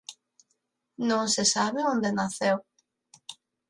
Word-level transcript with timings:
Non 1.09 1.25
se 1.33 1.43
sabe 1.53 1.79
onde 1.93 2.09
naceu. 2.17 2.57